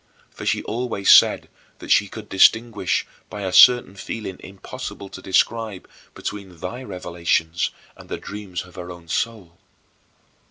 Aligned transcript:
For 0.31 0.47
she 0.47 0.63
always 0.63 1.11
said 1.11 1.47
that 1.77 1.91
she 1.91 2.07
could 2.07 2.27
distinguish, 2.27 3.05
by 3.29 3.41
a 3.43 3.53
certain 3.53 3.95
feeling 3.95 4.37
impossible 4.39 5.09
to 5.09 5.21
describe, 5.21 5.87
between 6.15 6.57
thy 6.57 6.81
revelations 6.81 7.69
and 7.95 8.09
the 8.09 8.17
dreams 8.17 8.63
of 8.65 8.73
her 8.77 8.89
own 8.89 9.07
soul. 9.07 9.59